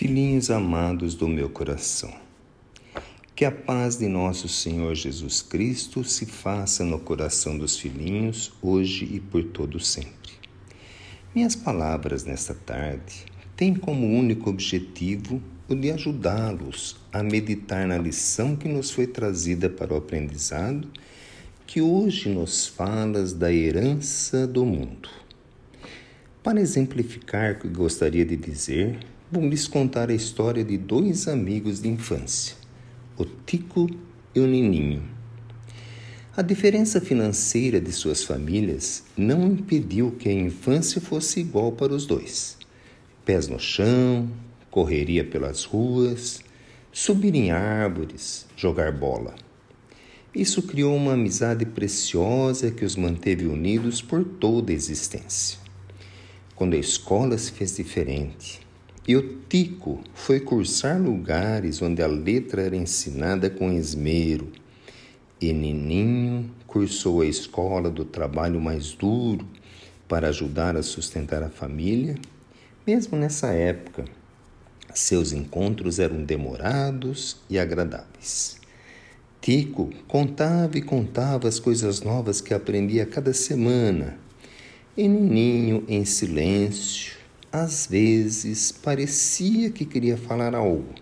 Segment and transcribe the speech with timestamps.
[0.00, 2.10] Filhinhos amados do meu coração,
[3.36, 9.04] que a paz de nosso Senhor Jesus Cristo se faça no coração dos filhinhos, hoje
[9.04, 10.32] e por todo sempre.
[11.34, 18.56] Minhas palavras nesta tarde têm como único objetivo o de ajudá-los a meditar na lição
[18.56, 20.88] que nos foi trazida para o aprendizado,
[21.66, 25.10] que hoje nos falas da herança do mundo.
[26.42, 28.98] Para exemplificar o que gostaria de dizer,
[29.30, 32.56] vou lhes contar a história de dois amigos de infância,
[33.16, 33.88] o Tico
[34.34, 35.04] e o Nininho.
[36.36, 42.06] A diferença financeira de suas famílias não impediu que a infância fosse igual para os
[42.06, 42.58] dois.
[43.24, 44.28] Pés no chão,
[44.68, 46.40] correria pelas ruas,
[46.90, 49.36] subir em árvores, jogar bola.
[50.34, 55.58] Isso criou uma amizade preciosa que os manteve unidos por toda a existência.
[56.56, 58.60] Quando a escola se fez diferente,
[59.08, 64.48] e o Tico foi cursar lugares onde a letra era ensinada com esmero.
[65.40, 69.46] E Nininho cursou a escola do trabalho mais duro
[70.06, 72.16] para ajudar a sustentar a família.
[72.86, 74.04] Mesmo nessa época,
[74.94, 78.60] seus encontros eram demorados e agradáveis.
[79.40, 84.18] Tico contava e contava as coisas novas que aprendia cada semana.
[84.94, 87.19] E Nininho, em silêncio,
[87.52, 90.94] às vezes parecia que queria falar algo,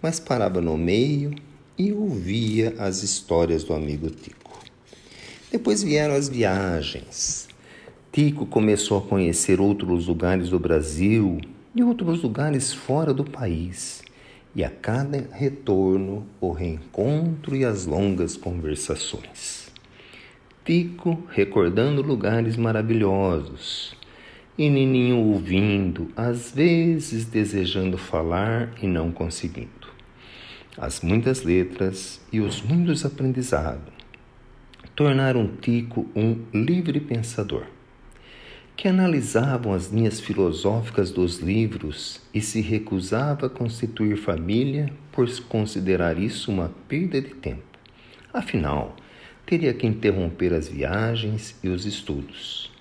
[0.00, 1.34] mas parava no meio
[1.76, 4.60] e ouvia as histórias do amigo Tico.
[5.50, 7.48] Depois vieram as viagens.
[8.12, 11.40] Tico começou a conhecer outros lugares do Brasil
[11.74, 14.02] e outros lugares fora do país.
[14.54, 19.72] E a cada retorno, o reencontro e as longas conversações.
[20.64, 23.96] Tico recordando lugares maravilhosos,
[24.56, 29.88] e Nininho ouvindo, às vezes desejando falar e não conseguindo.
[30.76, 33.92] As muitas letras e os muitos aprendizados
[34.94, 37.64] tornaram Tico um livre pensador,
[38.76, 46.18] que analisava as linhas filosóficas dos livros e se recusava a constituir família por considerar
[46.18, 47.62] isso uma perda de tempo.
[48.32, 48.96] Afinal,
[49.44, 52.71] teria que interromper as viagens e os estudos.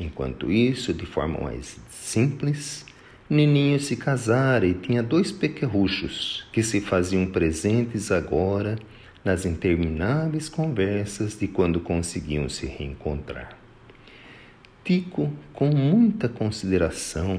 [0.00, 2.86] Enquanto isso, de forma mais simples,
[3.28, 8.78] Nininho se casara e tinha dois pequerruchos que se faziam presentes agora
[9.22, 13.58] nas intermináveis conversas de quando conseguiam se reencontrar.
[14.82, 17.36] Tico, com muita consideração,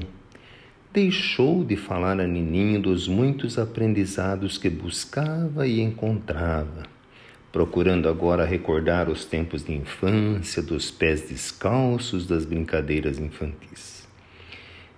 [0.92, 6.91] deixou de falar a Nininho dos muitos aprendizados que buscava e encontrava
[7.52, 14.08] procurando agora recordar os tempos de infância, dos pés descalços das brincadeiras infantis.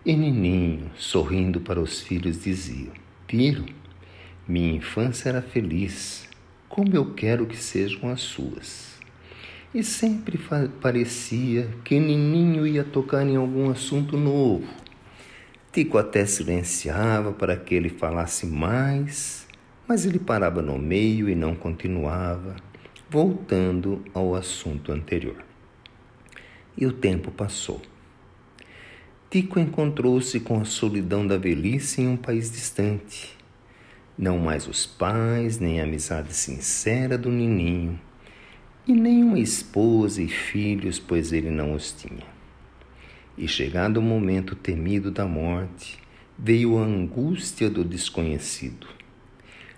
[0.06, 2.92] E Nininho, sorrindo para os filhos, dizia:
[3.26, 3.64] Tiro,
[4.46, 6.28] minha infância era feliz,
[6.68, 8.94] como eu quero que sejam as suas.
[9.74, 10.38] E sempre
[10.80, 14.68] parecia que Nininho ia tocar em algum assunto novo.
[15.72, 19.44] Tico até silenciava para que ele falasse mais
[19.86, 22.56] mas ele parava no meio e não continuava,
[23.08, 25.44] voltando ao assunto anterior.
[26.76, 27.80] E o tempo passou.
[29.30, 33.36] Tico encontrou-se com a solidão da velhice em um país distante.
[34.16, 38.00] Não mais os pais, nem a amizade sincera do Nininho,
[38.86, 42.26] e nem uma esposa e filhos, pois ele não os tinha.
[43.36, 45.98] E chegado o momento temido da morte,
[46.38, 48.86] veio a angústia do desconhecido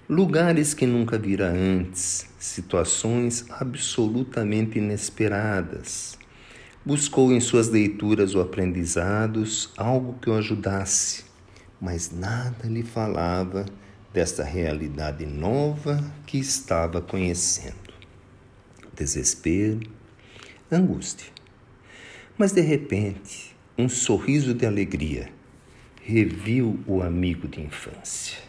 [0.09, 6.17] lugares que nunca vira antes, situações absolutamente inesperadas.
[6.85, 11.25] Buscou em suas leituras ou aprendizados algo que o ajudasse,
[11.81, 13.67] mas nada lhe falava
[14.15, 17.75] desta realidade nova que estava conhecendo.
[18.95, 19.81] Desespero,
[20.71, 21.27] angústia.
[22.39, 25.29] Mas de repente, um sorriso de alegria
[26.01, 28.46] reviu o amigo de infância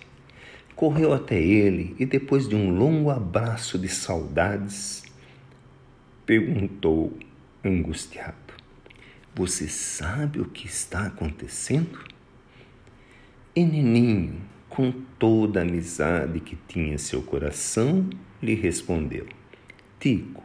[0.77, 5.03] correu até ele e, depois de um longo abraço de saudades,
[6.23, 7.17] perguntou,
[7.65, 8.53] angustiado:
[9.35, 11.99] Você sabe o que está acontecendo?
[13.55, 14.39] E Neninho,
[14.69, 18.07] com toda a amizade que tinha em seu coração,
[18.41, 19.25] lhe respondeu:
[19.99, 20.43] Tico,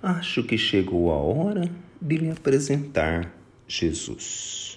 [0.00, 1.68] acho que chegou a hora
[2.00, 3.34] de lhe apresentar
[3.66, 4.73] Jesus.